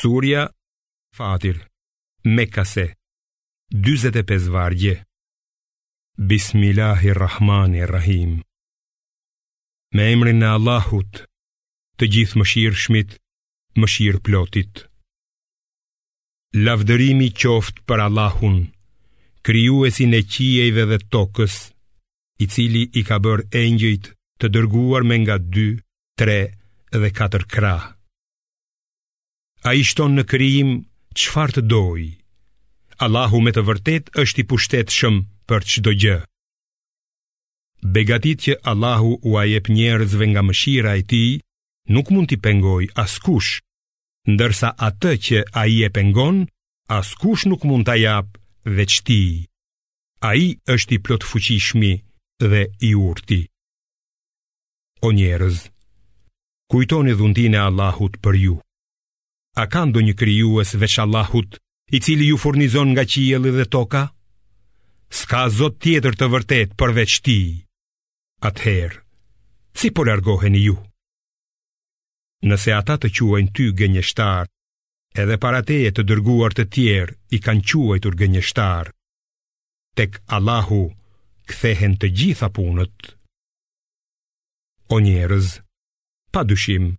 Surja 0.00 0.42
Fatir 1.16 1.66
Mekase 2.36 2.86
25 3.74 4.46
vargje 4.48 4.92
Bismillahirrahmanirrahim 6.30 8.32
Me 9.96 10.02
emrin 10.12 10.38
në 10.44 10.48
Allahut 10.60 11.12
Të 11.98 12.04
gjithë 12.14 12.38
më 12.40 12.44
shirë 12.52 12.78
shmit 12.84 13.10
Më 13.82 13.86
shirë 13.96 14.22
plotit 14.28 14.74
Lavdërimi 16.62 17.28
qoft 17.42 17.76
për 17.88 17.98
Allahun 18.06 18.58
Kryu 19.48 19.76
e 19.88 19.90
si 19.98 20.04
qiejve 20.36 20.84
dhe 20.94 21.02
tokës 21.16 21.54
I 22.38 22.44
cili 22.54 22.84
i 22.94 23.02
ka 23.10 23.16
bërë 23.26 23.48
engjit 23.66 24.04
Të 24.38 24.46
dërguar 24.54 25.02
me 25.10 25.16
nga 25.24 25.36
2, 25.60 25.66
3 26.22 26.40
dhe 27.04 27.08
4 27.24 27.48
krahë 27.54 27.96
A 29.66 29.72
i 29.74 29.82
shton 29.82 30.14
në 30.18 30.22
kryim 30.30 30.68
qëfar 31.18 31.50
të 31.56 31.62
doj 31.66 32.04
Allahu 33.04 33.40
me 33.42 33.52
të 33.56 33.62
vërtet 33.66 34.10
është 34.22 34.42
i 34.42 34.48
pushtet 34.52 34.94
shëm 34.94 35.16
për 35.50 35.66
qdo 35.72 35.94
gjë 36.04 36.18
Begatit 37.96 38.44
që 38.46 38.54
Allahu 38.70 39.10
u 39.22 39.34
jep 39.52 39.70
njerëzve 39.76 40.24
nga 40.30 40.42
mëshira 40.46 40.92
e 41.00 41.02
ti 41.12 41.24
Nuk 41.94 42.10
mund 42.12 42.28
t'i 42.30 42.38
pengoj 42.46 42.84
askush 43.02 43.50
Ndërsa 44.32 44.70
atë 44.88 45.12
që 45.26 45.38
a 45.60 45.66
i 45.74 45.82
e 45.86 45.90
pengon 45.96 46.44
Askush 46.98 47.46
nuk 47.50 47.66
mund 47.68 47.86
t'a 47.88 47.96
jap 48.02 48.28
dhe 48.76 48.84
qti 48.94 49.20
A 50.30 50.34
i 50.34 50.46
është 50.74 50.92
i 50.96 51.02
plot 51.04 51.26
fuqishmi 51.30 51.92
dhe 52.50 52.62
i 52.88 52.94
urti 53.10 53.40
O 55.06 55.10
njerëz 55.18 55.58
Kujtoni 56.70 57.14
dhuntin 57.18 57.54
e 57.54 57.60
Allahut 57.68 58.14
për 58.24 58.34
ju 58.44 58.56
A 59.56 59.64
ka 59.70 59.84
ndonjë 59.88 60.14
krijues 60.18 60.74
veç 60.76 60.98
Allahut, 61.02 61.56
i 61.90 62.00
cili 62.04 62.28
ju 62.28 62.36
furnizon 62.36 62.92
nga 62.92 63.04
qielli 63.10 63.50
dhe 63.56 63.66
toka? 63.72 64.02
Ska 65.08 65.46
zot 65.48 65.78
tjetër 65.80 66.14
të 66.20 66.26
vërtet 66.34 66.70
përveç 66.76 67.12
ti. 67.24 67.40
Atëherë, 68.44 69.00
si 69.78 69.88
po 69.90 70.04
largoheni 70.06 70.60
ju? 70.66 70.76
Nëse 72.46 72.72
ata 72.76 72.94
të 73.00 73.08
quajnë 73.16 73.52
ty 73.56 73.66
gënjeshtar, 73.80 74.46
edhe 75.22 75.36
para 75.42 75.62
e 75.80 75.90
të 75.92 76.02
dërguar 76.08 76.52
të 76.54 76.64
tjerë 76.74 77.16
i 77.36 77.40
kanë 77.46 77.64
quajtur 77.70 78.14
gënjeshtar, 78.20 78.92
tek 79.98 80.20
Allahu 80.36 80.82
kthehen 81.48 81.96
të 81.98 82.08
gjitha 82.18 82.48
punët. 82.56 83.16
O 84.94 85.00
njerëz, 85.00 85.48
pa 86.32 86.44
dyshim, 86.46 86.94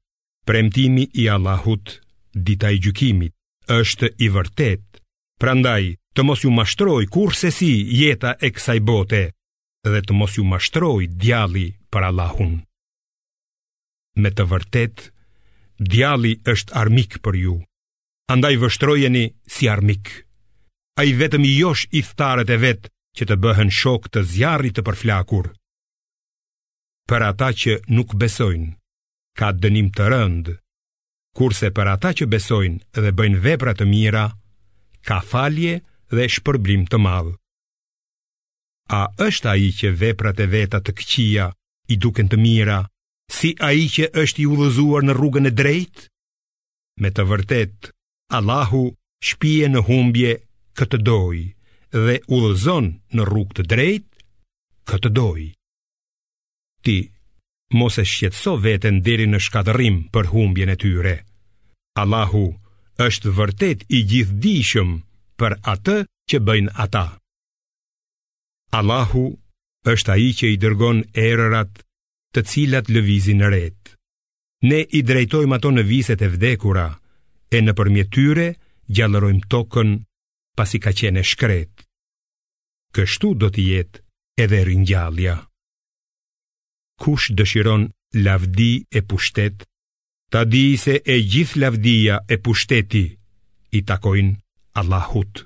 premtimi 0.46 1.06
i 1.22 1.30
Allahut 1.36 2.02
dita 2.34 2.70
i 2.72 2.80
gjykimit 2.80 3.34
është 3.70 4.10
i 4.26 4.30
vërtet 4.34 4.86
Prandaj 5.40 5.84
të 6.16 6.24
mos 6.28 6.42
ju 6.44 6.52
mashtroj 6.52 7.06
kur 7.14 7.32
se 7.40 7.52
si 7.56 7.70
jeta 8.00 8.34
e 8.44 8.50
kësaj 8.56 8.80
bote 8.92 9.22
Dhe 9.90 10.02
të 10.08 10.18
mos 10.20 10.38
ju 10.38 10.44
mashtroj 10.44 11.08
djali 11.22 11.68
për 11.92 12.10
Allahun 12.10 12.58
Me 14.20 14.32
të 14.32 14.44
vërtet, 14.52 14.98
djali 15.80 16.34
është 16.54 16.76
armik 16.82 17.20
për 17.26 17.36
ju 17.44 17.56
Andaj 18.34 18.58
vështrojeni 18.62 19.26
si 19.56 19.70
armik 19.70 20.10
A 21.00 21.06
i 21.08 21.14
vetëm 21.20 21.46
i 21.48 21.54
josh 21.60 21.88
i 21.96 22.04
thtaret 22.04 22.50
e 22.50 22.58
vetë 22.66 22.92
që 23.18 23.26
të 23.30 23.36
bëhen 23.44 23.72
shok 23.74 24.10
të 24.14 24.26
zjarri 24.34 24.72
të 24.74 24.84
përflakur 24.88 25.52
Për 27.10 27.24
ata 27.26 27.48
që 27.60 27.80
nuk 27.90 28.12
besojnë, 28.22 28.76
ka 29.40 29.48
dënim 29.64 29.88
të 29.98 30.12
rëndë 30.14 30.54
kurse 31.40 31.70
për 31.76 31.88
ata 31.96 32.10
që 32.20 32.26
besojnë 32.34 33.00
dhe 33.04 33.12
bëjnë 33.16 33.40
vepra 33.46 33.72
të 33.80 33.86
mira, 33.88 34.26
ka 35.08 35.22
falje 35.32 35.78
dhe 36.12 36.26
shpërblim 36.36 36.82
të 36.92 36.98
madh. 37.06 37.30
A 39.00 39.02
është 39.28 39.50
ai 39.54 39.70
që 39.80 39.92
veprat 40.02 40.40
e 40.44 40.48
veta 40.56 40.82
të 40.84 40.92
këqija 41.00 41.46
i 41.94 41.98
duken 42.06 42.28
të 42.32 42.40
mira, 42.44 42.80
si 43.36 43.54
ai 43.70 43.86
që 43.96 44.10
është 44.24 44.44
i 44.44 44.48
udhëzuar 44.54 45.06
në 45.08 45.16
rrugën 45.20 45.48
e 45.50 45.54
drejtë? 45.62 46.04
Me 47.00 47.10
të 47.16 47.24
vërtet, 47.32 47.92
Allahu 48.38 48.82
shpije 49.30 49.70
në 49.72 49.86
humbje 49.88 50.34
këtë 50.80 51.00
dojë 51.06 51.46
dhe 52.08 52.18
udhëzon 52.40 52.92
në 53.16 53.30
rrugë 53.32 53.60
të 53.62 53.66
drejtë 53.76 54.28
këtë 54.92 55.14
dojë. 55.22 55.48
Ti 56.84 56.98
mos 57.80 58.02
e 58.02 58.08
shqetëso 58.12 58.58
veten 58.66 59.00
deri 59.08 59.30
në 59.32 59.40
shkatërrim 59.48 60.00
për 60.14 60.34
humbjen 60.36 60.76
e 60.76 60.80
tyre. 60.86 61.18
Allahu 62.02 62.42
është 63.08 63.32
vërtet 63.38 63.80
i 63.98 64.04
gjithdijshëm 64.12 64.92
për 65.40 65.56
atë 65.74 65.96
që 66.30 66.38
bëjnë 66.48 66.72
ata. 66.86 67.04
Allahu 68.80 69.24
është 69.94 70.12
ai 70.16 70.30
që 70.40 70.46
i 70.54 70.58
dërgon 70.64 71.00
errorat, 71.28 71.72
të 72.36 72.44
cilat 72.52 72.92
lëvizin 72.96 73.40
në 73.42 73.48
rreth. 73.52 73.92
Ne 74.70 74.80
i 74.98 75.02
drejtojmë 75.10 75.56
ato 75.58 75.72
në 75.76 75.84
viset 75.92 76.22
e 76.22 76.30
vdekura 76.36 76.88
e 77.56 77.62
nëpërmjet 77.66 78.12
tyre 78.16 78.48
gjallërojmë 78.96 79.48
tokën 79.54 79.92
pasi 80.58 80.82
ka 80.84 80.92
qenë 81.00 81.24
shkret. 81.32 81.74
Kështu 82.96 83.34
do 83.42 83.50
të 83.56 83.66
jetë 83.72 84.06
edhe 84.46 84.60
rinjallja. 84.70 85.36
Kush 87.04 87.28
dëshiron 87.40 87.88
lavdi 88.26 88.72
e 88.92 89.02
pushtet 89.10 89.66
Ta 90.30 90.44
di 90.44 90.78
se 90.78 91.02
e 91.06 91.18
gjith 91.26 91.56
lavdia 91.64 92.18
e 92.34 92.38
pushteti 92.38 93.04
i 93.78 93.80
takojnë 93.90 94.36
Allahut. 94.80 95.42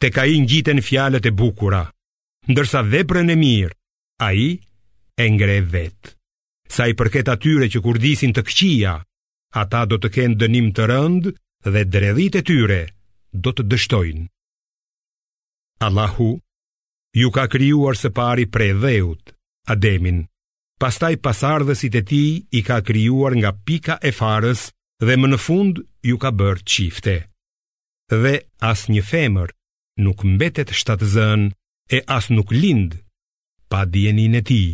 Te 0.00 0.08
ka 0.08 0.24
i 0.34 0.38
ngjiten 0.40 0.80
fjalet 0.86 1.28
e 1.28 1.32
bukura, 1.40 1.82
ndërsa 2.48 2.80
veprën 2.94 3.28
e 3.28 3.36
mirë, 3.44 3.76
a 4.26 4.32
i 4.32 4.48
e 5.20 5.24
ngre 5.36 5.58
vetë. 5.74 6.12
Sa 6.74 6.88
i 6.88 6.96
përket 6.96 7.28
atyre 7.34 7.68
që 7.74 7.82
kur 7.84 8.00
disin 8.00 8.32
të 8.32 8.46
këqia, 8.48 8.94
ata 9.62 9.84
do 9.90 10.00
të 10.00 10.08
kenë 10.16 10.38
dënim 10.40 10.72
të 10.74 10.88
rëndë 10.90 11.34
dhe 11.68 11.84
dredhit 11.92 12.40
e 12.40 12.46
tyre 12.48 12.80
do 13.44 13.52
të 13.52 13.68
dështojnë. 13.68 14.24
Allahu 15.88 16.30
ju 17.20 17.28
ka 17.36 17.44
kryuar 17.52 18.00
së 18.00 18.14
pari 18.16 18.48
pre 18.48 18.72
dheut, 18.80 19.36
ademin, 19.76 20.24
Pastaj 20.80 21.14
pasardhësit 21.24 21.94
e 21.94 22.02
tij 22.10 22.30
i 22.50 22.60
ka 22.66 22.76
krijuar 22.88 23.34
nga 23.40 23.50
pika 23.66 23.94
e 24.08 24.10
farës 24.18 24.62
dhe 25.06 25.14
më 25.20 25.26
në 25.32 25.38
fund 25.46 25.74
ju 26.08 26.16
ka 26.22 26.30
bërë 26.40 26.66
çifte. 26.72 27.16
Dhe 28.22 28.34
as 28.70 28.80
një 28.94 29.02
femër 29.10 29.48
nuk 30.04 30.18
mbetet 30.34 30.70
shtatzën 30.80 31.42
e 31.96 31.98
as 32.16 32.26
nuk 32.36 32.50
lind 32.62 32.90
pa 33.70 33.80
dijenin 33.92 34.34
e 34.40 34.42
tij. 34.48 34.70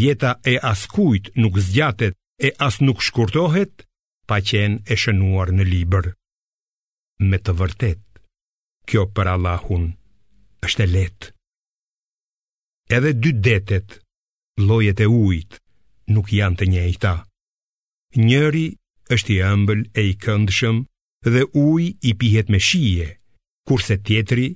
Jeta 0.00 0.32
e 0.52 0.54
askujt 0.72 1.26
nuk 1.42 1.54
zgjatet 1.66 2.14
e 2.46 2.48
as 2.66 2.76
nuk 2.86 3.00
shkurtohet 3.06 3.74
pa 4.28 4.36
qenë 4.48 4.80
e 4.92 4.94
shënuar 5.02 5.50
në 5.54 5.64
libër. 5.72 6.06
Me 7.28 7.36
të 7.44 7.52
vërtet, 7.60 8.02
kjo 8.88 9.02
për 9.14 9.26
Allahun 9.34 9.84
është 10.66 10.82
e 10.84 10.88
lehtë. 10.94 11.28
Edhe 12.96 13.12
dy 13.22 13.32
detet 13.46 14.00
llojet 14.56 15.00
e 15.02 15.06
ujit 15.10 15.56
nuk 16.14 16.28
janë 16.32 16.56
të 16.58 16.66
njëjta. 16.72 17.14
Njëri 18.22 18.64
është 19.14 19.32
i 19.34 19.38
ëmbël 19.50 19.80
e 19.90 20.02
i 20.10 20.14
këndshëm 20.22 20.76
dhe 21.32 21.42
uji 21.64 21.88
i 22.08 22.12
pihet 22.20 22.48
me 22.52 22.58
shije, 22.68 23.08
kurse 23.66 23.96
tjetri 24.06 24.46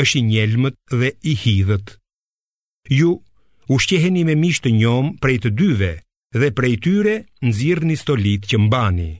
është 0.00 0.18
i 0.18 0.22
njelmët 0.30 0.76
dhe 1.00 1.08
i 1.30 1.34
hidhët. 1.42 1.96
Ju 2.98 3.12
shqeheni 3.82 4.22
me 4.24 4.34
mish 4.44 4.60
të 4.62 4.70
njom 4.80 5.06
prej 5.22 5.38
të 5.42 5.50
dyve 5.58 5.92
dhe 6.38 6.48
prej 6.56 6.74
tyre 6.84 7.14
nxirrni 7.48 7.96
stolit 7.98 8.42
që 8.50 8.56
mbani. 8.66 9.12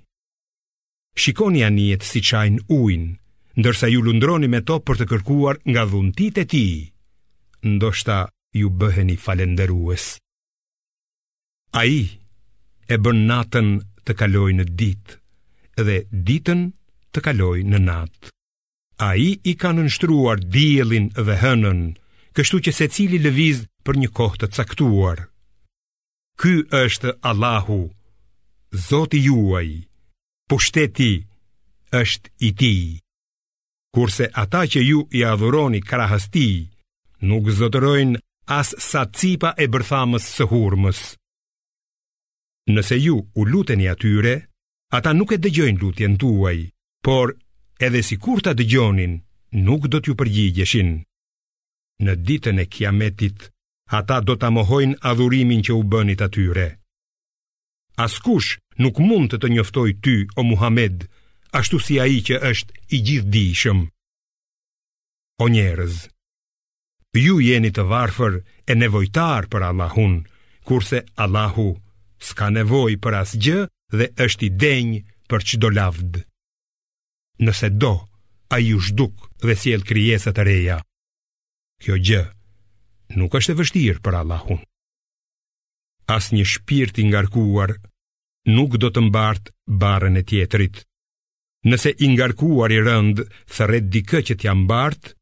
Shikoni 1.20 1.65
anijet 1.66 2.03
si 2.06 2.20
çajin 2.29 2.58
ujin, 2.79 3.17
ndërsa 3.58 3.91
ju 3.91 4.00
lundroni 4.05 4.46
me 4.49 4.61
to 4.69 4.76
për 4.87 4.94
të 5.02 5.05
kërkuar 5.11 5.56
nga 5.70 5.82
dhuntit 5.91 6.34
e 6.38 6.44
ti. 6.52 6.67
Ndoshta 7.75 8.19
ju 8.61 8.69
bëheni 8.79 9.17
falenderues. 9.25 10.05
A 11.70 11.85
i 11.85 12.03
e 12.88 12.97
bën 12.97 13.19
natën 13.29 13.69
të 14.09 14.15
kaloj 14.17 14.53
në 14.56 14.65
ditë 14.81 15.17
dhe 15.85 15.97
ditën 16.25 16.62
të 17.12 17.23
kaloj 17.26 17.61
në 17.69 17.79
natë. 17.85 18.32
A 19.05 19.11
i 19.20 19.35
i 19.44 19.55
ka 19.61 19.70
nënshtruar 19.76 20.41
djelin 20.49 21.11
dhe 21.15 21.37
hënën, 21.43 21.82
kështu 22.35 22.61
që 22.67 22.73
se 22.79 22.88
cili 22.94 23.19
lëviz 23.23 23.61
për 23.85 24.00
një 24.00 24.09
kohë 24.17 24.41
të 24.41 24.47
caktuar. 24.56 25.26
Ky 26.41 26.55
është 26.85 27.12
Allahu, 27.31 27.81
Zoti 28.88 29.19
juaj, 29.29 29.69
pushteti 30.49 31.12
është 32.00 32.32
i 32.49 32.50
ti. 32.61 32.75
Kurse 33.94 34.29
ata 34.43 34.65
që 34.73 34.81
ju 34.88 35.05
i 35.19 35.23
adhuroni 35.25 35.81
krahës 35.85 36.29
ti, 36.32 36.49
nuk 37.29 37.49
zotërojnë 37.59 38.20
as 38.59 38.75
sa 38.91 39.05
cipa 39.19 39.55
e 39.65 39.69
bërthamës 39.73 40.29
së 40.37 40.44
hurmës. 40.53 41.00
Nëse 42.75 42.97
ju 43.00 43.15
u 43.41 43.44
luteni 43.44 43.87
atyre, 43.94 44.35
ata 44.97 45.11
nuk 45.17 45.31
e 45.32 45.38
dëgjojnë 45.43 45.81
lutjen 45.82 46.15
tuaj, 46.20 46.59
por 47.05 47.29
edhe 47.87 48.00
si 48.09 48.17
kur 48.25 48.41
ta 48.44 48.53
dëgjonin, 48.59 49.15
nuk 49.67 49.82
do 49.93 49.99
t'ju 50.00 50.12
përgjigjeshin. 50.20 50.91
Në 52.05 52.12
ditën 52.29 52.61
e 52.61 52.67
kiametit, 52.75 53.38
ata 53.99 54.20
do 54.26 54.37
t'a 54.37 54.53
mohojnë 54.56 55.00
adhurimin 55.11 55.65
që 55.65 55.73
u 55.81 55.82
bënit 55.93 56.20
atyre. 56.26 56.67
Askush 58.05 58.61
nuk 58.85 59.00
mund 59.09 59.32
të 59.32 59.41
të 59.41 59.49
njoftoj 59.56 59.91
ty 60.05 60.17
o 60.38 60.44
Muhammed, 60.50 61.09
ashtu 61.59 61.81
si 61.87 61.97
a 61.97 62.05
i 62.17 62.20
që 62.26 62.37
është 62.50 62.73
i 62.94 62.97
gjithë 63.06 63.75
O 65.41 65.47
njerëz, 65.55 65.94
ju 67.25 67.41
jeni 67.49 67.70
të 67.75 67.82
varfër 67.91 68.35
e 68.70 68.73
nevojtar 68.75 69.49
për 69.53 69.61
Allahun, 69.70 70.15
kurse 70.69 70.99
Allahu 71.25 71.69
s'ka 72.20 72.50
nevoj 72.53 72.99
për 73.03 73.17
asgjë 73.23 73.59
dhe 73.94 74.09
është 74.25 74.47
i 74.47 74.50
denjë 74.62 75.03
për 75.31 75.44
që 75.50 75.61
do 75.62 75.70
lavd. 75.79 76.19
Nëse 77.47 77.70
do, 77.79 77.93
a 78.55 78.59
ju 78.59 78.81
shduk 78.82 79.29
dhe 79.44 79.55
sjell 79.56 79.85
kryesat 79.87 80.37
të 80.38 80.47
reja. 80.49 80.79
Kjo 81.82 81.97
gjë 82.03 82.25
nuk 83.19 83.35
është 83.38 83.55
e 83.55 83.59
vështirë 83.61 84.03
për 84.05 84.17
Allahun. 84.23 84.61
As 86.11 86.31
një 86.32 86.44
shpirt 86.55 86.99
i 87.00 87.06
ngarkuar 87.11 87.76
nuk 88.49 88.76
do 88.82 88.91
të 88.91 89.03
mbart 89.09 89.53
barën 89.82 90.17
e 90.19 90.25
tjetrit. 90.25 90.82
Nëse 91.69 91.93
i 92.00 92.09
ngarkuar 92.15 92.73
i 92.73 92.81
rënd 92.87 93.23
thërret 93.53 93.88
dikë 93.93 94.23
që 94.29 94.37
t'ja 94.41 94.55
mbart, 94.56 95.12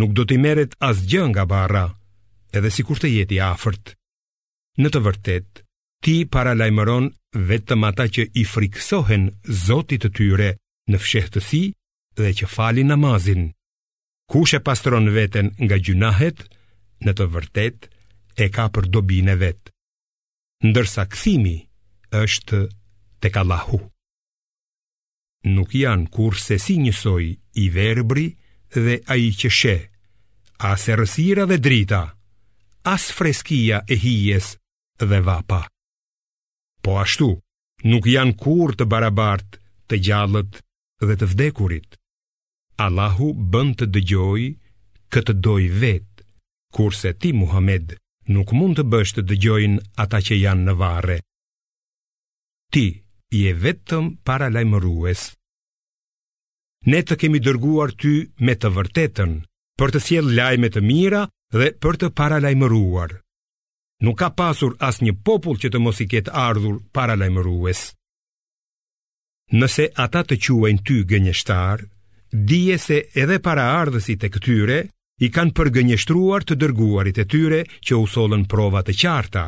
nuk 0.00 0.12
do 0.16 0.24
t'i 0.24 0.38
meret 0.40 0.76
as 0.86 1.02
gjë 1.10 1.26
nga 1.32 1.44
barra, 1.50 1.84
edhe 2.56 2.70
si 2.70 2.84
kur 2.86 2.98
të 3.00 3.10
jeti 3.14 3.40
afërt. 3.42 3.92
Në 4.80 4.88
të 4.90 5.00
vërtetë, 5.06 5.64
ti 6.00 6.14
para 6.32 6.56
lajmëron 6.56 7.06
vetëm 7.48 7.82
ata 7.86 8.06
që 8.08 8.24
i 8.40 8.44
friksohen 8.48 9.28
Zotit 9.64 10.02
të 10.04 10.10
tyre 10.16 10.50
në 10.90 10.98
fshehtësi 11.02 11.62
dhe 12.20 12.32
që 12.40 12.48
falin 12.54 12.90
namazin. 12.92 13.46
Kush 14.32 14.56
e 14.58 14.60
pastron 14.66 15.10
veten 15.14 15.52
nga 15.64 15.76
gjunahet, 15.78 16.40
në 17.04 17.12
të 17.18 17.24
vërtet 17.34 17.88
e 18.44 18.48
ka 18.56 18.66
për 18.74 18.88
dobin 18.94 19.28
e 19.32 19.36
vet. 19.40 19.70
Ndërsa 20.66 21.04
kthimi 21.12 21.56
është 22.20 22.58
tek 23.24 23.36
Allahu. 23.42 23.80
Nuk 25.52 25.70
janë 25.80 26.10
kur 26.14 26.36
se 26.36 26.58
si 26.60 26.76
njësoj 26.84 27.24
i 27.64 27.66
verbri 27.74 28.26
dhe 28.74 28.96
a 29.12 29.16
i 29.16 29.30
që 29.40 29.48
she, 29.60 29.76
as 30.72 30.86
e 30.92 30.96
rësira 31.00 31.48
dhe 31.48 31.56
drita, 31.64 32.02
as 32.94 33.08
freskia 33.16 33.82
e 33.88 33.96
hijes 34.04 34.54
dhe 35.00 35.24
vapa. 35.24 35.64
Po 36.82 36.96
ashtu, 37.00 37.28
nuk 37.90 38.06
janë 38.08 38.36
kur 38.40 38.72
të 38.78 38.86
barabart 38.92 39.58
të 39.90 39.98
gjallët 40.06 40.60
dhe 41.08 41.16
të 41.20 41.26
vdekurit. 41.32 41.96
Allahu 42.84 43.32
bënd 43.54 43.76
të 43.80 43.88
dëgjoj 43.96 44.40
këtë 45.12 45.34
doj 45.44 45.62
vetë, 45.82 46.24
kurse 46.76 47.12
ti 47.20 47.32
Muhammed 47.40 47.92
nuk 48.36 48.54
mund 48.56 48.78
të 48.80 48.86
bësh 48.92 49.12
të 49.16 49.26
dëgjojnë 49.32 49.82
ata 50.04 50.22
që 50.28 50.38
janë 50.40 50.66
në 50.70 50.74
vare. 50.80 51.18
Ti 52.72 52.86
je 53.42 53.52
vetëm 53.66 54.14
para 54.26 54.48
lajmërues. 54.54 55.22
Ne 56.88 57.00
të 57.04 57.18
kemi 57.20 57.40
dërguar 57.44 57.92
ty 58.00 58.14
me 58.46 58.54
të 58.56 58.70
vërtetën, 58.78 59.32
për 59.78 59.92
të 59.94 60.00
sjell 60.06 60.30
lajme 60.38 60.70
të 60.72 60.80
mira 60.88 61.26
dhe 61.58 61.72
për 61.82 61.94
të 62.00 62.08
paralajmëruar. 62.18 63.10
lajmëruar 63.10 63.10
nuk 64.00 64.18
ka 64.20 64.28
pasur 64.36 64.76
as 64.88 65.00
një 65.04 65.12
popull 65.26 65.58
që 65.60 65.70
të 65.72 65.78
mos 65.84 65.98
i 66.00 66.06
ketë 66.12 66.32
ardhur 66.44 66.76
para 66.96 67.16
lajmërues. 67.20 67.80
Nëse 69.60 69.86
ata 70.04 70.22
të 70.28 70.36
quajnë 70.44 70.82
ty 70.86 70.96
gënjështar, 71.10 71.78
dije 72.50 72.76
se 72.78 72.98
edhe 73.22 73.38
para 73.46 73.64
ardhësit 73.82 74.22
e 74.26 74.32
këtyre, 74.34 74.78
i 75.24 75.28
kanë 75.34 75.54
përgënjështruar 75.58 76.46
të 76.48 76.56
dërguarit 76.62 77.18
e 77.20 77.24
tyre 77.28 77.60
që 77.86 77.96
usolën 78.04 78.44
provat 78.52 78.88
e 78.88 78.94
qarta, 79.02 79.44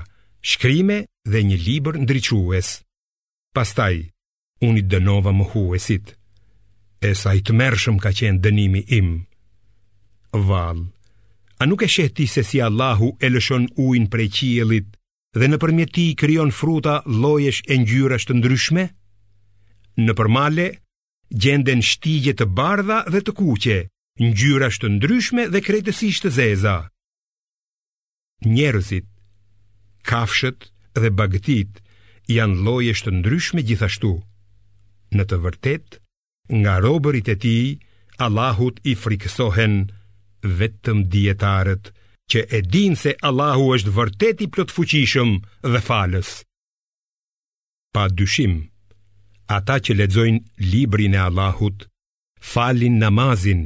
shkrime 0.51 0.99
dhe 1.33 1.41
një 1.49 1.57
liber 1.67 1.97
ndryques. 2.03 2.69
Pastaj, 3.57 3.97
unë 4.67 4.83
i 4.83 4.85
dënova 4.93 5.33
më 5.39 5.47
huesit, 5.55 6.15
e 7.09 7.13
sa 7.19 7.33
i 7.39 7.41
të 7.45 7.57
mershëm 7.61 7.97
ka 8.03 8.11
qenë 8.19 8.43
dënimi 8.45 8.83
im. 8.99 9.13
Valë, 10.49 10.85
A 11.63 11.65
nuk 11.65 11.83
e 11.87 11.89
sheti 11.95 12.27
se 12.27 12.43
si 12.49 12.59
Allahu 12.69 13.09
e 13.25 13.29
lëshon 13.31 13.65
ujnë 13.87 14.09
prej 14.13 14.31
qielit 14.37 14.89
dhe 15.39 15.47
në 15.49 15.59
përmjeti 15.63 16.07
i 16.11 16.17
kryon 16.21 16.51
fruta 16.59 16.95
lojesh 17.23 17.61
e 17.73 17.77
njyrasht 17.79 18.27
të 18.31 18.35
ndryshme? 18.41 18.85
Në 20.03 20.13
përmale, 20.19 20.65
gjenden 21.43 21.85
shtigje 21.91 22.35
të 22.37 22.49
bardha 22.59 22.99
dhe 23.13 23.21
të 23.23 23.33
kuqe, 23.39 23.79
njyrasht 24.35 24.83
të 24.83 24.91
ndryshme 24.97 25.45
dhe 25.53 25.63
kretësish 25.69 26.19
të 26.25 26.33
zeza. 26.41 26.75
Njerëzit, 28.51 29.07
kafshët 30.11 30.61
dhe 30.99 31.15
bagëtit 31.19 31.79
janë 32.39 32.59
lojesh 32.67 33.05
të 33.07 33.15
ndryshme 33.21 33.63
gjithashtu. 33.69 34.13
Në 35.15 35.25
të 35.31 35.39
vërtet, 35.47 35.89
nga 36.61 36.75
robërit 36.85 37.31
e 37.39 37.39
ti, 37.45 37.57
Allahut 38.25 38.83
i 38.93 38.99
frikësohen 39.03 39.85
vetëm 40.47 41.03
djetarët 41.11 41.87
që 42.31 42.41
e 42.57 42.61
din 42.75 42.97
se 42.97 43.15
Allahu 43.29 43.67
është 43.77 43.95
vërtet 43.99 44.43
i 44.45 44.49
plotfuqishëm 44.55 45.31
dhe 45.73 45.81
falës. 45.89 46.29
Pa 47.95 48.05
dyshim, 48.19 48.55
ata 49.57 49.77
që 49.85 49.93
ledzojnë 50.01 50.43
librin 50.73 51.15
e 51.15 51.23
Allahut, 51.29 51.87
falin 52.53 52.99
namazin 53.03 53.63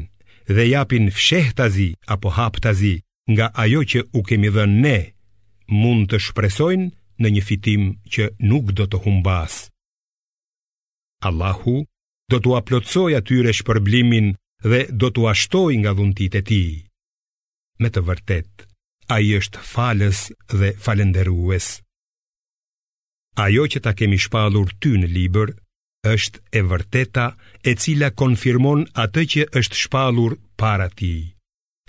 dhe 0.54 0.64
japin 0.68 1.10
fshehtazi 1.16 1.88
apo 2.14 2.28
haptazi 2.36 2.94
nga 3.32 3.46
ajo 3.64 3.80
që 3.90 4.00
u 4.18 4.22
kemi 4.26 4.48
dhe 4.56 4.64
ne, 4.82 4.98
mund 5.80 6.10
të 6.10 6.18
shpresojnë 6.26 6.88
në 7.20 7.26
një 7.34 7.42
fitim 7.48 7.84
që 8.12 8.22
nuk 8.50 8.66
do 8.76 8.84
të 8.88 8.98
humbas. 9.06 9.68
Allahu 11.28 11.76
do 12.30 12.36
të 12.42 12.50
aplotsoj 12.60 13.12
atyre 13.18 13.54
shpërblimin 13.56 14.34
dhe 14.62 14.80
do 14.90 15.10
t'u 15.10 15.26
ashtoj 15.32 15.74
nga 15.82 15.92
dhuntit 15.94 16.34
e 16.34 16.42
ti. 16.48 16.64
Me 17.80 17.88
të 17.90 18.00
vërtet, 18.08 18.50
a 19.12 19.18
i 19.20 19.34
është 19.36 19.60
falës 19.72 20.20
dhe 20.58 20.72
falenderues. 20.84 21.66
Ajo 23.36 23.66
që 23.68 23.78
ta 23.84 23.92
kemi 23.98 24.16
shpalur 24.16 24.72
ty 24.80 24.94
në 24.96 25.08
liber, 25.12 25.52
është 26.12 26.38
e 26.56 26.60
vërteta 26.70 27.26
e 27.68 27.74
cila 27.82 28.08
konfirmon 28.16 28.86
atë 29.04 29.22
që 29.32 29.42
është 29.60 29.80
shpalur 29.84 30.38
para 30.60 30.88
ti. 30.98 31.12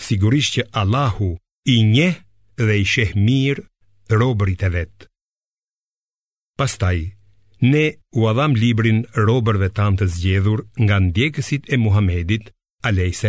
Sigurisht 0.04 0.58
që 0.58 0.64
Allahu 0.82 1.32
i 1.74 1.78
nje 1.92 2.10
dhe 2.66 2.76
i 2.84 2.86
sheh 2.92 3.14
mirë 3.28 3.64
robërit 4.20 4.62
e 4.68 4.70
vetë. 4.76 5.04
Pastaj, 6.58 7.00
ne 7.72 7.86
u 8.20 8.28
adham 8.32 8.58
librin 8.58 9.04
robërve 9.28 9.70
tam 9.78 9.98
të 9.98 10.06
zgjedhur 10.16 10.66
nga 10.86 10.96
ndjekësit 11.08 11.64
e 11.74 11.78
Muhamedit, 11.78 12.50
a.s. 12.88 13.24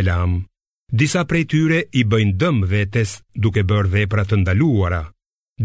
Disa 0.90 1.20
prej 1.28 1.44
tyre 1.50 1.80
i 1.98 2.02
bëjnë 2.10 2.34
dëmë 2.40 2.66
vetes 2.70 3.10
duke 3.42 3.64
bërë 3.68 3.90
vepra 3.94 4.22
të 4.24 4.38
ndaluara. 4.42 5.02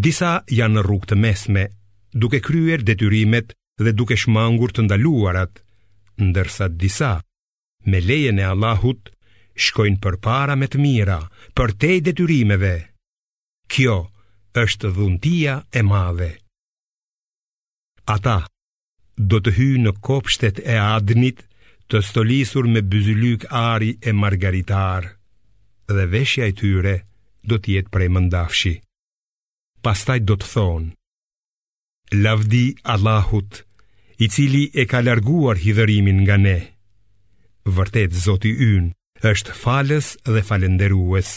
Disa 0.05 0.31
janë 0.51 0.75
në 0.79 0.83
rrugë 0.83 1.09
të 1.12 1.15
mesme, 1.23 1.65
duke 2.12 2.41
kryer 2.43 2.81
detyrimet 2.83 3.53
dhe 3.79 3.93
duke 3.97 4.17
shmangur 4.19 4.73
të 4.73 4.88
ndaluarat, 4.88 5.62
ndërsa 6.29 6.67
disa, 6.81 7.12
me 7.85 8.01
lejen 8.01 8.41
e 8.41 8.47
Allahut, 8.50 9.13
shkojnë 9.67 10.01
për 10.03 10.17
para 10.25 10.57
me 10.57 10.67
të 10.71 10.81
mira, 10.83 11.19
për 11.57 11.69
te 11.81 11.91
i 11.97 12.01
detyrimeve. 12.05 12.75
Kjo 13.73 13.97
është 14.59 14.89
dhuntia 14.97 15.55
e 15.79 15.85
madhe. 15.89 16.31
Ata 18.17 18.39
do 19.31 19.38
të 19.39 19.51
hy 19.55 19.69
në 19.85 19.91
kopshtet 20.03 20.59
e 20.65 20.75
adnit, 20.81 21.45
të 21.93 22.00
stolisur 22.01 22.65
me 22.73 22.81
byzylyk 22.89 23.43
ari 23.62 23.91
e 24.09 24.12
margaritar, 24.21 25.03
dhe 25.95 26.05
veshja 26.13 26.43
e 26.50 26.53
tyre 26.62 26.95
do 27.50 27.55
tjetë 27.63 27.91
prej 27.93 28.07
mëndafshi. 28.15 28.73
Pastaj 29.85 30.19
do 30.27 30.33
të 30.39 30.47
thonë, 30.53 30.89
Lavdi 32.25 32.63
Allahut, 32.93 33.51
i 34.25 34.25
cili 34.33 34.63
e 34.81 34.88
ka 34.89 35.00
larguar 35.05 35.57
hidërimin 35.63 36.19
nga 36.23 36.35
ne, 36.47 36.55
vërtet 37.77 38.12
zoti 38.25 38.51
yn 38.73 38.85
është 39.33 39.53
falës 39.63 40.07
dhe 40.33 40.41
falenderues. 40.50 41.29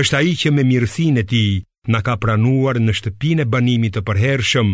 është 0.00 0.14
a 0.16 0.20
i 0.30 0.32
që 0.40 0.48
me 0.56 0.62
mirësin 0.70 1.16
e 1.22 1.24
ti 1.32 1.46
në 1.92 1.98
ka 2.06 2.14
pranuar 2.22 2.76
në 2.80 2.92
shtëpine 2.98 3.44
banimit 3.54 3.92
të 3.94 4.00
përhershëm, 4.08 4.70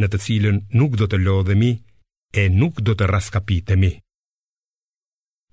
në 0.00 0.06
të 0.10 0.18
cilën 0.24 0.56
nuk 0.78 0.92
do 1.00 1.06
të 1.10 1.16
lodhemi, 1.26 1.72
e 2.40 2.48
nuk 2.50 2.80
do 2.86 2.96
të 2.98 3.06
raskapitemi. 3.10 3.92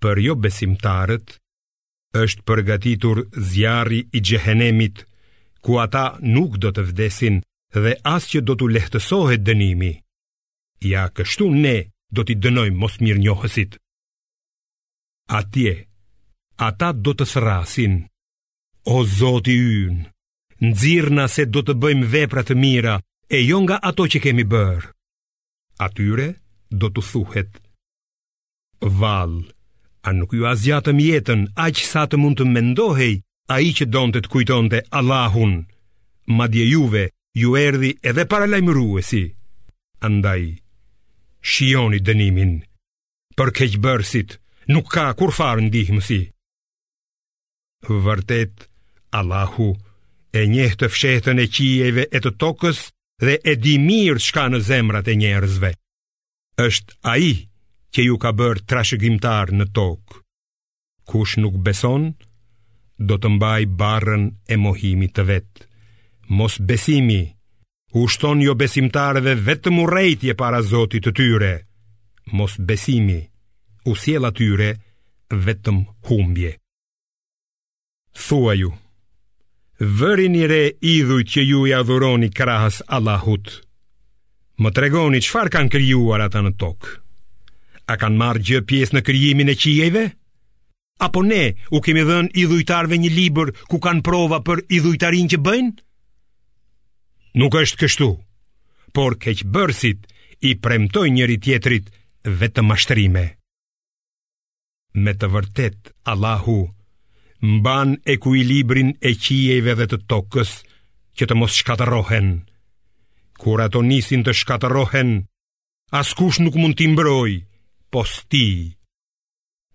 Për 0.01 0.21
jo 0.25 0.33
besimtarët, 0.43 1.35
është 2.23 2.43
përgatitur 2.49 3.21
zjarri 3.51 3.99
i 4.17 4.21
gjehenemit, 4.27 5.03
ku 5.61 5.77
ata 5.83 6.15
nuk 6.25 6.57
do 6.63 6.71
të 6.73 6.87
vdesin 6.89 7.37
dhe 7.73 7.93
që 8.31 8.41
do 8.47 8.53
t'u 8.59 8.67
lehtësohet 8.73 9.41
dënimi. 9.47 9.91
Ja 10.93 11.05
kështu 11.15 11.45
ne 11.53 11.75
do 12.11 12.25
t'i 12.25 12.35
dënojmë 12.43 12.79
mos 12.81 12.97
mirë 13.03 13.21
njohësit. 13.27 13.77
Atje, 15.39 15.73
ata 16.69 16.89
do 16.91 17.11
të 17.15 17.25
thrasin. 17.33 17.93
O 18.83 19.05
Zoti 19.19 19.53
ynë, 19.53 20.01
nxirrna 20.65 21.27
se 21.35 21.45
do 21.45 21.61
të 21.63 21.77
bëjmë 21.81 22.09
vepra 22.15 22.41
të 22.43 22.57
mira 22.57 22.95
e 23.35 23.45
jo 23.45 23.61
nga 23.63 23.77
ato 23.89 24.09
që 24.09 24.19
kemi 24.25 24.43
bërë. 24.51 24.89
Atyre, 25.85 26.27
do 26.71 26.87
të 26.89 27.01
thuhet 27.11 27.51
Val, 28.81 29.33
a 30.01 30.09
nuk 30.17 30.31
ju 30.33 30.45
azjatëm 30.49 30.99
jetën, 31.05 31.41
a 31.63 31.67
që 31.75 31.83
sa 31.85 32.05
të 32.09 32.17
mund 32.17 32.39
të 32.39 32.47
mendohej, 32.49 33.13
a 33.53 33.59
i 33.61 33.69
që 33.77 33.85
donë 33.93 34.13
të 34.15 34.21
të 34.23 34.31
kujton 34.31 34.71
të 34.71 34.79
Allahun 34.99 35.57
Ma 36.37 36.47
dje 36.47 36.63
juve, 36.71 37.03
ju 37.41 37.53
erdi 37.59 37.91
edhe 38.09 38.23
para 38.31 38.47
lajmëruesi 38.49 39.23
Andaj, 40.07 40.43
shioni 41.51 41.99
dënimin 42.07 42.53
Për 43.37 43.49
keqëbërsit, 43.57 44.39
nuk 44.73 44.87
ka 44.95 45.11
kur 45.19 45.35
farë 45.35 45.67
ndihmësi 45.67 46.21
Vërtet, 47.89 48.67
Allahu 49.17 49.71
e 50.37 50.41
njehtë 50.47 50.87
fshetën 50.93 51.41
e 51.43 51.47
qijeve 51.51 52.05
e 52.15 52.19
të 52.23 52.31
tokës 52.41 52.81
dhe 53.25 53.35
e 53.51 53.55
di 53.63 53.75
mirë 53.87 54.21
shka 54.23 54.43
në 54.49 54.59
zemrat 54.67 55.07
e 55.11 55.15
njerëzve 55.17 55.71
është 56.67 56.95
ai 57.11 57.29
që 57.93 58.05
ju 58.07 58.17
ka 58.23 58.31
bërë 58.39 58.65
trashëgjimtar 58.69 59.51
në 59.57 59.65
tokë. 59.77 60.19
Kush 61.11 61.33
nuk 61.43 61.57
beson, 61.65 62.09
do 63.07 63.17
të 63.19 63.31
mbaj 63.35 63.61
barën 63.81 64.23
e 64.53 64.57
mohimi 64.63 65.07
të 65.13 65.23
vetë. 65.29 65.65
Mos 66.39 66.55
besimi, 66.69 67.21
ushton 68.03 68.43
jo 68.45 68.53
besimtarëve 68.61 69.33
vetëm 69.47 69.81
urrejtje 69.83 70.11
rejtje 70.11 70.37
para 70.41 70.61
zotit 70.71 71.03
të 71.05 71.11
tyre. 71.19 71.53
Mos 72.37 72.53
besimi, 72.69 73.19
usjela 73.91 74.31
tyre 74.39 74.69
vetëm 75.47 75.79
humbje. 76.07 76.51
Thua 78.25 78.53
ju, 78.59 78.71
vërin 79.99 80.35
i 80.41 80.45
re 80.53 80.63
idhuj 80.95 81.23
që 81.31 81.41
ju 81.49 81.65
ja 81.71 81.81
dhuroni 81.87 82.29
krahës 82.39 82.81
Allahutë. 82.95 83.61
Më 84.61 84.69
tregoni 84.77 85.19
qëfar 85.25 85.49
kanë 85.49 85.71
kryuar 85.73 86.21
ata 86.27 86.41
në 86.45 86.51
tokë 86.61 86.93
A 87.89 87.95
kanë 87.99 88.19
marrë 88.21 88.43
gjë 88.47 88.59
pjesë 88.69 88.95
në 88.95 89.01
kryimin 89.07 89.49
e 89.49 89.55
qijeve? 89.57 90.03
Apo 91.01 91.23
ne 91.25 91.43
u 91.73 91.79
kemi 91.81 92.03
dhënë 92.05 92.35
idhujtarve 92.43 92.99
një 93.01 93.09
liber 93.15 93.49
ku 93.71 93.79
kanë 93.81 94.03
prova 94.05 94.37
për 94.45 94.61
idhujtarin 94.77 95.31
që 95.33 95.39
bëjnë? 95.47 95.73
Nuk 97.41 97.55
është 97.61 97.79
kështu, 97.81 98.09
por 98.93 99.15
keqëbërsit 99.23 100.05
i 100.45 100.51
premtoj 100.61 101.07
njëri 101.15 101.39
tjetrit 101.41 101.87
vetë 102.41 102.61
mashtrime. 102.67 103.25
Me 105.01 105.13
të 105.17 105.31
vërtet, 105.33 105.93
Allahu, 106.11 106.59
mban 107.49 107.97
e 108.11 108.19
ku 108.21 108.35
i 108.37 108.45
librin 108.51 108.93
e 109.01 109.15
qijeve 109.17 109.73
dhe 109.79 109.89
të 109.89 110.03
tokës 110.11 110.53
që 111.17 111.31
të 111.31 111.39
mos 111.39 111.57
shkatërohenë. 111.63 112.37
Kur 113.41 113.61
ato 113.65 113.79
nisin 113.81 114.21
të 114.25 114.35
shkatërohen, 114.37 115.15
askush 115.99 116.37
nuk 116.45 116.57
mund 116.61 116.75
t'i 116.77 116.85
po 116.97 117.15
posht 117.95 118.27
ti. 118.31 118.45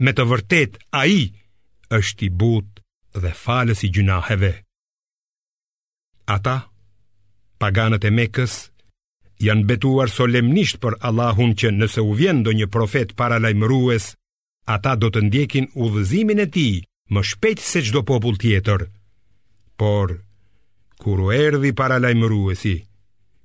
Me 0.05 0.11
të 0.15 0.25
vërtet 0.33 0.73
ai 1.01 1.17
është 1.99 2.27
i 2.27 2.29
butë 2.43 2.75
dhe 3.23 3.33
falës 3.43 3.81
i 3.87 3.91
gjunaheve. 3.97 4.53
Ata, 6.37 6.55
paganët 7.59 8.07
e 8.09 8.11
mekës, 8.21 8.55
janë 9.47 9.67
betuar 9.71 10.09
solemnisht 10.19 10.77
për 10.85 10.95
Allahun 11.09 11.53
që 11.61 11.69
nëse 11.81 12.01
u 12.11 12.13
vjendo 12.21 12.51
një 12.59 12.71
profet 12.77 13.17
para 13.19 13.41
lajmërues, 13.45 14.07
ata 14.77 14.95
do 15.03 15.11
të 15.11 15.27
ndjekin 15.27 15.67
u 15.83 15.91
dhëzimin 15.95 16.45
e 16.47 16.53
ti 16.57 16.69
më 17.15 17.27
shpejt 17.31 17.67
se 17.71 17.81
qdo 17.89 18.01
popull 18.11 18.39
tjetër. 18.43 18.87
Por, 19.81 20.09
kuru 21.03 21.33
erdi 21.45 21.73
para 21.81 21.99
lajmëruesi, 22.05 22.77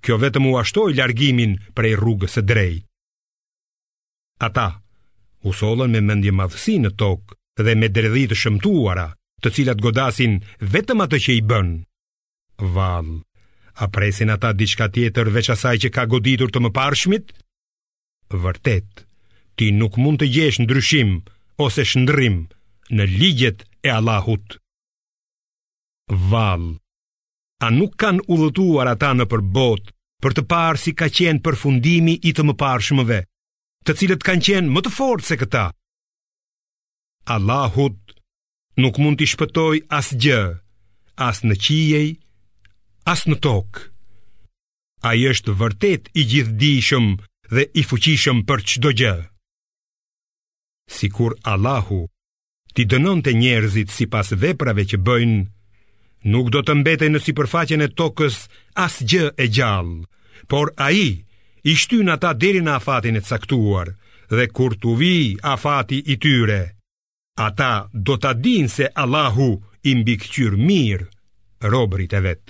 kjo 0.01 0.17
vetëm 0.17 0.45
u 0.49 0.55
ashtoj 0.61 0.95
largimin 0.97 1.57
prej 1.77 1.95
rrugës 1.99 2.37
e 2.41 2.43
drejt. 2.51 2.85
Ata 4.41 4.67
u 5.47 5.53
solën 5.53 5.93
me 5.93 6.01
mendje 6.01 6.33
madhësi 6.33 6.75
në 6.81 6.91
tokë 7.01 7.37
dhe 7.65 7.73
me 7.77 7.87
dredhi 7.93 8.23
të 8.31 8.35
shëmtuara, 8.41 9.07
të 9.41 9.51
cilat 9.55 9.81
godasin 9.85 10.39
vetëm 10.73 11.03
atë 11.05 11.17
që 11.25 11.35
i 11.37 11.41
bën. 11.51 11.69
Val, 12.75 13.09
a 13.85 13.85
presin 13.93 14.33
ata 14.33 14.49
diçka 14.57 14.89
tjetër 14.93 15.29
veç 15.35 15.51
asaj 15.53 15.77
që 15.83 15.93
ka 15.95 16.07
goditur 16.13 16.49
të 16.51 16.59
më 16.61 16.71
parshmit? 16.75 17.33
Vërtet, 18.43 19.05
ti 19.57 19.69
nuk 19.77 19.97
mund 20.01 20.21
të 20.21 20.31
gjesh 20.33 20.61
ndryshim 20.63 21.15
ose 21.61 21.85
shndrim 21.85 22.47
në 22.95 23.03
ligjet 23.13 23.65
e 23.87 23.93
Allahut. 23.97 24.57
Val, 26.31 26.65
a 27.63 27.69
nuk 27.77 27.93
kanë 28.01 28.23
udhëtuar 28.33 28.89
ata 28.89 29.11
në 29.15 29.25
për 29.31 29.41
botë 29.55 29.93
për 30.23 30.31
të 30.37 30.43
parë 30.53 30.79
si 30.81 30.91
ka 30.99 31.07
qenë 31.17 31.41
përfundimi 31.45 32.15
i 32.21 32.31
të 32.33 32.45
mëparshmëve, 32.47 33.19
të 33.85 33.91
cilët 33.99 34.25
kanë 34.27 34.45
qenë 34.47 34.71
më 34.73 34.83
të 34.85 34.93
fortë 34.97 35.27
se 35.29 35.37
këta. 35.41 35.65
Allahut 37.35 37.99
nuk 38.81 38.97
mund 39.01 39.19
t'i 39.21 39.29
shpëtoj 39.29 39.83
as 39.99 40.09
gjë, 40.23 40.41
as 41.27 41.43
në 41.45 41.55
qijej, 41.65 42.09
as 43.13 43.25
në 43.29 43.37
tokë. 43.45 43.85
A 45.09 45.13
jështë 45.17 45.53
është 45.53 45.57
vërtet 45.61 46.03
i 46.21 46.25
gjithdishëm 46.31 47.07
dhe 47.53 47.63
i 47.79 47.83
fuqishëm 47.89 48.41
për 48.49 48.59
qdo 48.69 48.89
gjë. 49.01 49.15
Si 50.95 51.07
kur 51.15 51.33
Allahu 51.53 52.01
ti 52.73 52.85
dënon 52.89 53.21
të 53.25 53.31
njerëzit 53.41 53.89
si 53.93 54.05
pas 54.13 54.27
veprave 54.45 54.83
që 54.91 54.97
bëjnë, 55.07 55.39
Nuk 56.23 56.51
do 56.53 56.61
të 56.61 56.75
mbetej 56.81 57.07
në 57.11 57.19
sipërfaqen 57.23 57.81
e 57.81 57.87
tokës 57.97 58.43
asgjë 58.83 59.31
e 59.41 59.47
gjallë, 59.55 60.05
por 60.51 60.69
ai 60.77 61.17
i 61.63 61.73
shtyn 61.77 62.13
ata 62.13 62.35
deri 62.37 62.61
në 62.61 62.75
afatin 62.77 63.17
e 63.17 63.23
caktuar 63.25 63.95
dhe 64.29 64.45
kur 64.53 64.77
tu 64.81 64.93
vi 65.01 65.37
afati 65.41 66.03
i 66.13 66.17
tyre, 66.21 66.61
ata 67.41 67.71
do 67.93 68.19
ta 68.21 68.35
dinë 68.37 68.69
se 68.75 68.91
Allahu 68.93 69.49
i 69.89 69.95
mbikëqyr 70.03 70.53
mirë 70.69 71.09
robrit 71.73 72.13
e 72.13 72.23
vet. 72.29 72.39